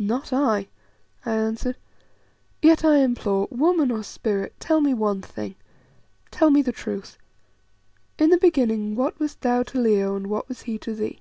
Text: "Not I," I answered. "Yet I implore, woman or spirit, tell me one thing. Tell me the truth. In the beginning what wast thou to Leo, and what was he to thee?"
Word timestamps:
"Not 0.00 0.32
I," 0.32 0.68
I 1.26 1.32
answered. 1.34 1.76
"Yet 2.62 2.86
I 2.86 3.00
implore, 3.00 3.48
woman 3.50 3.90
or 3.90 4.02
spirit, 4.02 4.54
tell 4.58 4.80
me 4.80 4.94
one 4.94 5.20
thing. 5.20 5.56
Tell 6.30 6.48
me 6.50 6.62
the 6.62 6.72
truth. 6.72 7.18
In 8.18 8.30
the 8.30 8.38
beginning 8.38 8.96
what 8.96 9.20
wast 9.20 9.42
thou 9.42 9.64
to 9.64 9.78
Leo, 9.78 10.16
and 10.16 10.28
what 10.28 10.48
was 10.48 10.62
he 10.62 10.78
to 10.78 10.94
thee?" 10.94 11.20